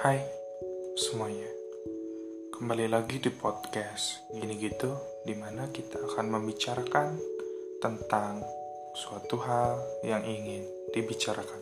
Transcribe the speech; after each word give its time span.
Hai 0.00 0.16
semuanya. 0.96 1.44
Kembali 2.56 2.88
lagi 2.88 3.20
di 3.20 3.28
podcast 3.28 4.32
Gini 4.32 4.56
gitu 4.56 4.96
Di 5.28 5.36
mana 5.36 5.68
kita 5.68 6.00
akan 6.00 6.40
membicarakan 6.40 7.20
Tentang 7.84 8.40
Suatu 8.96 9.36
hal 9.44 9.76
yang 10.00 10.24
ingin 10.24 10.64
dibicarakan. 10.96 11.60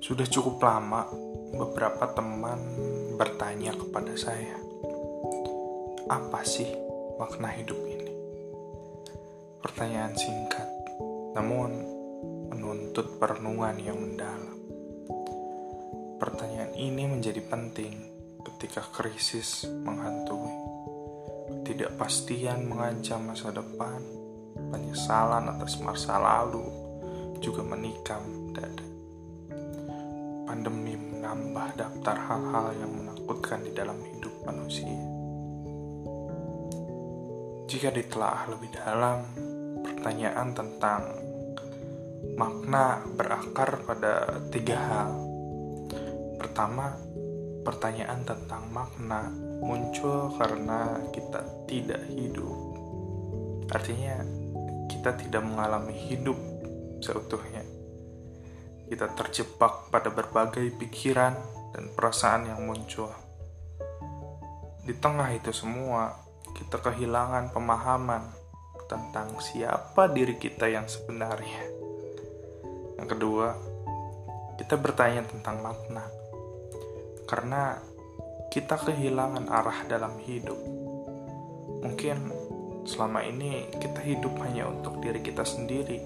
Sudah 0.00 0.24
cukup 0.24 0.56
lama 0.64 1.04
Beberapa 1.52 2.16
teman 2.16 2.64
Bertanya 3.20 3.76
kepada 3.76 4.16
saya 4.16 4.56
Apa 6.08 6.48
sih 6.48 6.72
Makna 7.20 7.52
hidup 7.60 7.76
ini? 7.84 8.08
Pertanyaan 9.60 10.16
singkat 10.16 10.68
Namun 11.36 11.76
Menuntut 12.48 13.20
perenungan 13.20 13.76
yang 13.84 14.00
mendalam 14.00 14.55
ini 16.76 17.08
menjadi 17.08 17.40
penting 17.40 17.94
ketika 18.44 18.84
krisis 18.92 19.64
menghantui. 19.64 20.52
Ketidakpastian 21.64 22.68
mengancam 22.68 23.32
masa 23.32 23.48
depan, 23.48 23.96
penyesalan 24.70 25.56
atas 25.56 25.80
masa 25.80 26.20
lalu 26.20 26.68
juga 27.40 27.64
menikam 27.64 28.52
dada. 28.52 28.84
Pandemi 30.44 31.00
menambah 31.00 31.80
daftar 31.80 32.16
hal-hal 32.28 32.66
yang 32.76 32.92
menakutkan 32.92 33.64
di 33.64 33.72
dalam 33.72 33.96
hidup 34.12 34.34
manusia. 34.44 35.00
Jika 37.66 37.88
ditelaah 37.88 38.52
lebih 38.52 38.70
dalam, 38.76 39.18
pertanyaan 39.80 40.48
tentang 40.52 41.02
makna 42.36 43.00
berakar 43.16 43.80
pada 43.82 44.44
tiga 44.52 44.76
hal 44.76 45.35
Pertama, 46.56 46.88
pertanyaan 47.68 48.24
tentang 48.24 48.72
makna 48.72 49.28
muncul 49.60 50.32
karena 50.40 51.04
kita 51.12 51.68
tidak 51.68 52.00
hidup. 52.08 52.56
Artinya, 53.68 54.24
kita 54.88 55.20
tidak 55.20 55.44
mengalami 55.44 55.92
hidup 55.92 56.32
seutuhnya. 57.04 57.60
Kita 58.88 59.04
terjebak 59.04 59.92
pada 59.92 60.08
berbagai 60.08 60.72
pikiran 60.80 61.36
dan 61.76 61.92
perasaan 61.92 62.48
yang 62.48 62.64
muncul. 62.64 63.12
Di 64.80 64.96
tengah 64.96 65.28
itu 65.36 65.52
semua, 65.52 66.16
kita 66.56 66.80
kehilangan 66.80 67.52
pemahaman 67.52 68.32
tentang 68.88 69.36
siapa 69.44 70.08
diri 70.08 70.40
kita 70.40 70.72
yang 70.72 70.88
sebenarnya. 70.88 71.68
Yang 72.96 73.08
kedua, 73.12 73.52
kita 74.56 74.80
bertanya 74.80 75.20
tentang 75.28 75.60
makna 75.60 76.24
karena 77.26 77.82
kita 78.48 78.78
kehilangan 78.78 79.50
arah 79.50 79.84
dalam 79.90 80.16
hidup. 80.22 80.56
Mungkin 81.82 82.32
selama 82.86 83.26
ini 83.26 83.68
kita 83.76 84.00
hidup 84.00 84.38
hanya 84.46 84.70
untuk 84.70 85.02
diri 85.02 85.20
kita 85.20 85.42
sendiri. 85.42 86.00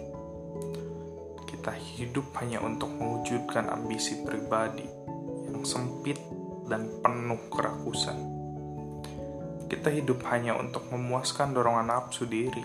Kita 1.45 1.77
hidup 1.77 2.33
hanya 2.41 2.65
untuk 2.65 2.89
mewujudkan 2.97 3.69
ambisi 3.69 4.25
pribadi 4.25 4.89
yang 5.47 5.61
sempit 5.62 6.17
dan 6.67 6.89
penuh 7.05 7.53
kerakusan. 7.53 8.17
Kita 9.69 9.93
hidup 9.93 10.25
hanya 10.33 10.57
untuk 10.57 10.89
memuaskan 10.89 11.53
dorongan 11.55 11.93
nafsu 11.93 12.27
diri 12.27 12.65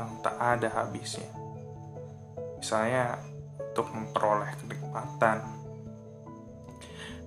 yang 0.00 0.18
tak 0.24 0.34
ada 0.40 0.72
habisnya. 0.80 1.28
Misalnya, 2.56 3.20
untuk 3.70 3.86
memperoleh 3.92 4.52
kenikmatan, 4.58 5.59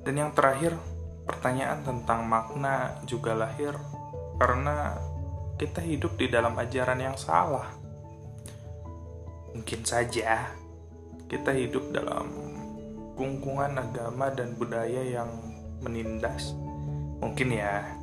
dan 0.04 0.20
yang 0.20 0.32
terakhir, 0.36 0.76
pertanyaan 1.24 1.80
tentang 1.88 2.28
makna 2.28 3.00
juga 3.08 3.32
lahir 3.32 3.72
karena 4.36 5.00
kita 5.56 5.80
hidup 5.80 6.20
di 6.20 6.28
dalam 6.28 6.60
ajaran 6.60 7.00
yang 7.00 7.16
salah. 7.16 7.72
Mungkin 9.56 9.88
saja 9.88 10.52
kita 11.32 11.56
hidup 11.56 11.96
dalam 11.96 12.28
kungkungan 13.16 13.80
agama 13.80 14.28
dan 14.36 14.60
budaya 14.60 15.08
yang 15.08 15.32
menindas. 15.80 16.52
Mungkin 17.24 17.56
ya, 17.56 17.96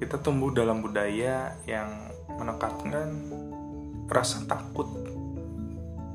kita 0.00 0.16
tumbuh 0.16 0.48
dalam 0.48 0.80
budaya 0.80 1.52
yang 1.68 2.08
menekankan 2.40 3.10
rasa 4.08 4.48
takut 4.48 4.88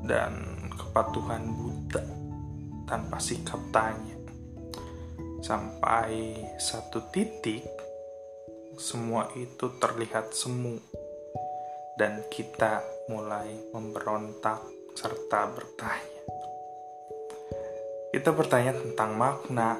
dan 0.02 0.66
kepatuhan 0.74 1.54
buta 1.54 2.02
tanpa 2.90 3.22
sikap 3.22 3.62
tanya 3.70 4.17
sampai 5.38 6.34
satu 6.58 7.08
titik 7.14 7.66
semua 8.78 9.26
itu 9.34 9.74
terlihat 9.82 10.30
semu. 10.30 10.78
Dan 11.98 12.22
kita 12.30 12.78
mulai 13.10 13.50
memberontak 13.74 14.62
serta 14.94 15.50
bertanya. 15.50 16.22
Kita 18.14 18.30
bertanya 18.30 18.78
tentang 18.78 19.18
makna. 19.18 19.74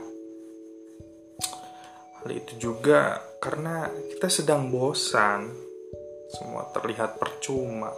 Hal 2.18 2.28
itu 2.34 2.58
juga 2.58 3.22
karena 3.38 3.86
kita 4.10 4.26
sedang 4.26 4.66
bosan. 4.66 5.46
Semua 6.26 6.66
terlihat 6.74 7.22
percuma. 7.22 7.94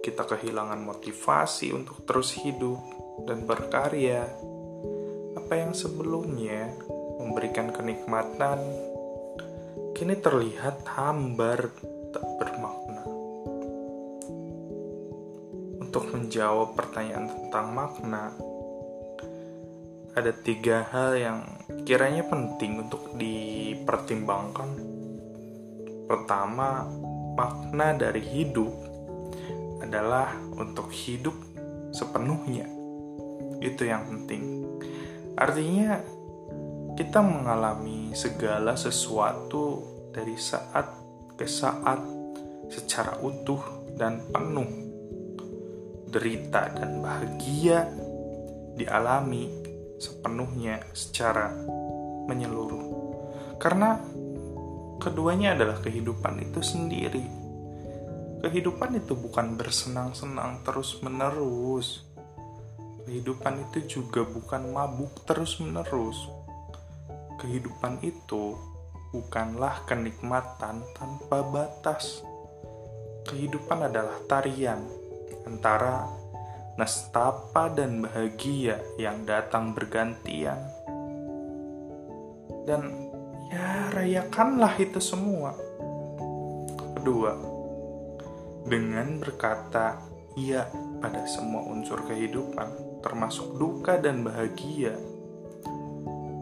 Kita 0.00 0.24
kehilangan 0.24 0.80
motivasi 0.80 1.76
untuk 1.76 2.08
terus 2.08 2.32
hidup 2.40 2.80
dan 3.28 3.44
berkarya 3.44 4.24
apa 5.38 5.54
yang 5.54 5.70
sebelumnya 5.70 6.74
memberikan 7.22 7.70
kenikmatan 7.70 8.58
kini 9.94 10.18
terlihat 10.18 10.82
hambar 10.98 11.70
tak 12.10 12.26
bermakna. 12.42 13.06
Untuk 15.78 16.10
menjawab 16.10 16.74
pertanyaan 16.74 17.30
tentang 17.30 17.66
makna, 17.70 18.34
ada 20.18 20.34
tiga 20.34 20.82
hal 20.90 21.14
yang 21.14 21.38
kiranya 21.86 22.26
penting 22.26 22.82
untuk 22.82 23.14
dipertimbangkan. 23.14 24.70
Pertama, 26.10 26.82
makna 27.38 27.94
dari 27.94 28.26
hidup 28.26 28.74
adalah 29.86 30.34
untuk 30.58 30.90
hidup 30.90 31.34
sepenuhnya. 31.94 32.66
Itu 33.62 33.86
yang 33.86 34.06
penting. 34.10 34.57
Artinya, 35.38 36.02
kita 36.98 37.22
mengalami 37.22 38.10
segala 38.10 38.74
sesuatu 38.74 39.86
dari 40.10 40.34
saat 40.34 40.90
ke 41.38 41.46
saat 41.46 42.02
secara 42.66 43.22
utuh 43.22 43.86
dan 43.94 44.18
penuh. 44.34 44.66
Derita 46.10 46.74
dan 46.74 46.98
bahagia 46.98 47.86
dialami 48.74 49.46
sepenuhnya 50.02 50.82
secara 50.90 51.54
menyeluruh. 52.26 52.86
Karena 53.62 53.94
keduanya 54.98 55.54
adalah 55.54 55.78
kehidupan 55.78 56.50
itu 56.50 56.58
sendiri. 56.66 57.22
Kehidupan 58.42 58.98
itu 58.98 59.14
bukan 59.14 59.54
bersenang-senang 59.54 60.66
terus-menerus 60.66 62.07
Kehidupan 63.08 63.72
itu 63.72 63.78
juga 63.88 64.20
bukan 64.20 64.68
mabuk 64.68 65.24
terus-menerus. 65.24 66.28
Kehidupan 67.40 68.04
itu 68.04 68.52
bukanlah 69.16 69.80
kenikmatan 69.88 70.84
tanpa 70.92 71.40
batas. 71.40 72.20
Kehidupan 73.24 73.88
adalah 73.88 74.20
tarian 74.28 74.84
antara 75.48 76.04
nestapa 76.76 77.72
dan 77.72 78.04
bahagia 78.04 78.76
yang 79.00 79.24
datang 79.24 79.72
bergantian. 79.72 80.60
Dan 82.68 83.08
ya 83.48 83.88
rayakanlah 83.96 84.76
itu 84.76 85.00
semua. 85.00 85.56
Kedua, 86.92 87.32
dengan 88.68 89.16
berkata 89.16 89.96
iya 90.36 90.68
pada 91.00 91.24
semua 91.24 91.64
unsur 91.64 92.04
kehidupan, 92.04 92.87
termasuk 93.00 93.54
duka 93.58 93.98
dan 93.98 94.26
bahagia, 94.26 94.94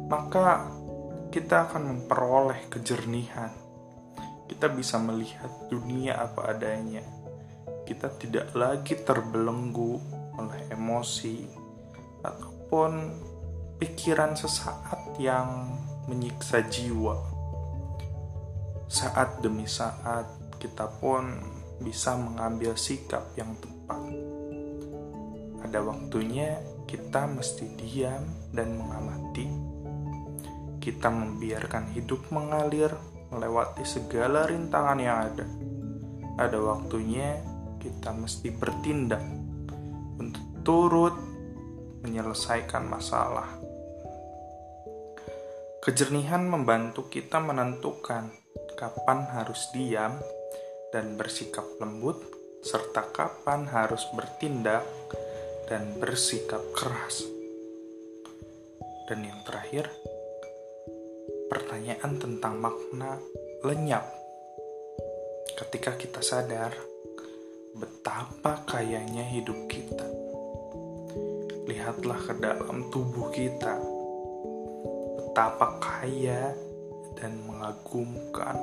maka 0.06 0.70
kita 1.28 1.68
akan 1.68 1.82
memperoleh 1.92 2.70
kejernihan. 2.70 3.52
Kita 4.46 4.70
bisa 4.70 4.96
melihat 5.02 5.50
dunia 5.68 6.16
apa 6.22 6.54
adanya. 6.54 7.02
Kita 7.82 8.14
tidak 8.14 8.54
lagi 8.54 8.94
terbelenggu 8.98 9.98
oleh 10.38 10.60
emosi 10.70 11.36
ataupun 12.22 12.92
pikiran 13.76 14.38
sesaat 14.38 15.18
yang 15.18 15.76
menyiksa 16.06 16.62
jiwa. 16.66 17.18
Saat 18.86 19.42
demi 19.42 19.66
saat, 19.66 20.56
kita 20.62 20.86
pun 21.02 21.42
bisa 21.82 22.16
mengambil 22.16 22.78
sikap 22.78 23.34
yang 23.36 23.52
tepat 23.58 24.25
pada 25.66 25.82
waktunya 25.82 26.62
kita 26.86 27.26
mesti 27.26 27.66
diam 27.74 28.22
dan 28.54 28.78
mengamati 28.78 29.50
kita 30.78 31.10
membiarkan 31.10 31.90
hidup 31.90 32.30
mengalir 32.30 32.94
melewati 33.34 33.82
segala 33.82 34.46
rintangan 34.46 34.98
yang 35.02 35.18
ada. 35.26 35.42
Ada 36.38 36.54
waktunya 36.62 37.42
kita 37.82 38.14
mesti 38.14 38.54
bertindak 38.54 39.18
untuk 40.22 40.46
turut 40.62 41.18
menyelesaikan 42.06 42.86
masalah. 42.86 43.50
Kejernihan 45.82 46.46
membantu 46.46 47.10
kita 47.10 47.42
menentukan 47.42 48.30
kapan 48.78 49.26
harus 49.34 49.66
diam 49.74 50.14
dan 50.94 51.18
bersikap 51.18 51.66
lembut, 51.82 52.22
serta 52.62 53.10
kapan 53.10 53.66
harus 53.66 54.06
bertindak 54.14 54.86
dan 55.66 55.98
bersikap 55.98 56.62
keras. 56.74 57.26
Dan 59.06 59.26
yang 59.26 59.42
terakhir, 59.42 59.90
pertanyaan 61.50 62.18
tentang 62.18 62.58
makna 62.58 63.18
lenyap. 63.66 64.06
Ketika 65.58 65.98
kita 65.98 66.22
sadar 66.22 66.74
betapa 67.74 68.62
kayanya 68.66 69.26
hidup 69.26 69.66
kita, 69.66 70.06
lihatlah 71.66 72.18
ke 72.22 72.34
dalam 72.38 72.86
tubuh 72.94 73.30
kita, 73.34 73.78
betapa 75.18 75.82
kaya 75.82 76.54
dan 77.18 77.42
mengagumkan 77.42 78.58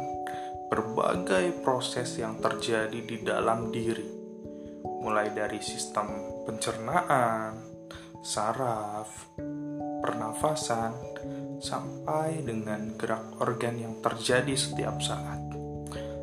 berbagai 0.71 1.63
proses 1.67 2.15
yang 2.15 2.39
terjadi 2.39 2.99
di 2.99 3.17
dalam 3.21 3.69
diri, 3.69 4.07
mulai 5.03 5.29
dari 5.35 5.59
sistem 5.59 6.32
pencernaan, 6.43 7.59
saraf, 8.23 9.07
pernafasan, 10.03 10.91
sampai 11.63 12.43
dengan 12.43 12.99
gerak 12.99 13.39
organ 13.39 13.79
yang 13.79 13.95
terjadi 14.03 14.51
setiap 14.55 14.99
saat. 14.99 15.39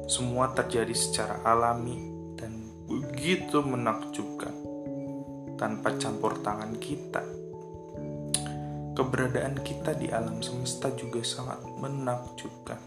Semua 0.05 0.53
terjadi 0.53 0.93
secara 0.93 1.41
alami 1.49 1.97
dan 2.37 2.69
begitu 2.85 3.65
menakjubkan, 3.65 4.53
tanpa 5.57 5.97
campur 5.97 6.37
tangan 6.45 6.77
kita. 6.77 7.25
Keberadaan 8.91 9.65
kita 9.65 9.97
di 9.97 10.13
alam 10.13 10.45
semesta 10.45 10.93
juga 10.93 11.25
sangat 11.25 11.65
menakjubkan. 11.65 12.81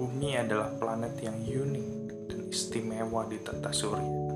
Bumi 0.00 0.40
adalah 0.40 0.72
planet 0.80 1.20
yang 1.20 1.36
unik 1.44 1.88
dan 2.32 2.40
istimewa 2.48 3.28
di 3.28 3.36
tata 3.44 3.68
surya. 3.68 4.31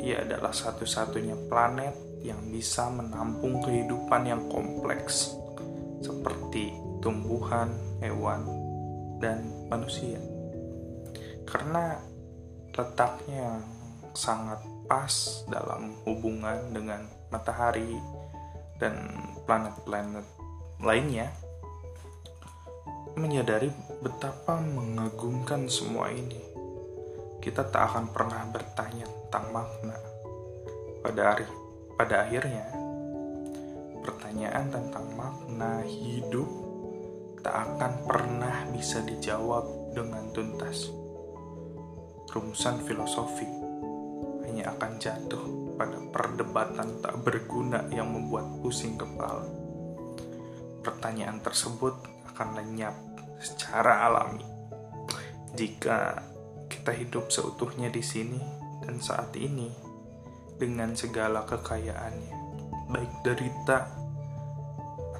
Ia 0.00 0.24
adalah 0.24 0.52
satu-satunya 0.52 1.36
planet 1.48 2.24
yang 2.24 2.40
bisa 2.48 2.88
menampung 2.88 3.60
kehidupan 3.60 4.28
yang 4.28 4.48
kompleks 4.48 5.36
seperti 6.00 6.72
tumbuhan, 7.04 7.68
hewan, 8.00 8.44
dan 9.20 9.44
manusia. 9.68 10.16
Karena 11.44 12.00
letaknya 12.72 13.60
sangat 14.16 14.60
pas 14.88 15.44
dalam 15.46 15.94
hubungan 16.08 16.72
dengan 16.72 17.04
matahari 17.30 18.00
dan 18.80 18.96
planet-planet 19.44 20.24
lainnya, 20.80 21.28
menyadari 23.14 23.68
betapa 24.00 24.58
mengagumkan 24.64 25.68
semua 25.68 26.08
ini. 26.08 26.49
Kita 27.40 27.64
tak 27.64 27.82
akan 27.88 28.12
pernah 28.12 28.44
bertanya 28.52 29.08
tentang 29.08 29.48
makna. 29.48 29.96
Pada 31.00 31.22
hari, 31.32 31.48
pada 31.96 32.28
akhirnya, 32.28 32.68
pertanyaan 34.04 34.68
tentang 34.68 35.08
makna 35.16 35.80
hidup 35.88 36.48
tak 37.40 37.56
akan 37.56 37.92
pernah 38.04 38.68
bisa 38.68 39.00
dijawab 39.00 39.96
dengan 39.96 40.28
tuntas. 40.36 40.92
Rumusan 42.28 42.84
filosofi 42.84 43.48
hanya 44.44 44.76
akan 44.76 44.92
jatuh 45.00 45.44
pada 45.80 45.96
perdebatan 46.12 47.00
tak 47.00 47.16
berguna 47.24 47.88
yang 47.88 48.12
membuat 48.12 48.60
pusing 48.60 49.00
kepala. 49.00 49.48
Pertanyaan 50.84 51.40
tersebut 51.40 51.96
akan 52.36 52.60
lenyap 52.60 52.94
secara 53.40 54.04
alami 54.04 54.44
jika 55.56 56.22
kita 56.90 57.06
hidup 57.06 57.30
seutuhnya 57.30 57.86
di 57.86 58.02
sini 58.02 58.42
dan 58.82 58.98
saat 58.98 59.30
ini 59.38 59.70
dengan 60.58 60.90
segala 60.98 61.46
kekayaannya, 61.46 62.34
baik 62.90 63.12
derita 63.22 63.94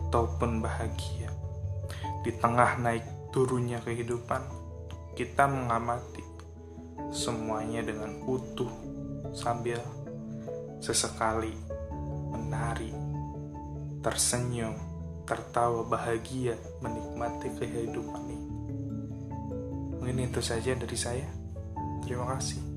ataupun 0.03 0.59
bahagia. 0.59 1.31
Di 2.27 2.35
tengah 2.43 2.75
naik 2.83 3.31
turunnya 3.31 3.79
kehidupan, 3.87 4.43
kita 5.15 5.47
mengamati 5.47 6.27
semuanya 7.15 7.87
dengan 7.87 8.19
utuh 8.27 8.75
sambil 9.31 9.79
sesekali 10.83 11.55
menari, 12.35 12.91
tersenyum, 14.03 14.75
tertawa 15.23 15.87
bahagia 15.87 16.59
menikmati 16.83 17.47
kehidupan 17.63 18.23
ini. 18.27 18.51
Mungkin 20.03 20.19
itu 20.19 20.43
saja 20.43 20.75
dari 20.75 20.99
saya. 20.99 21.40
llevan 22.07 22.37
así. 22.37 22.70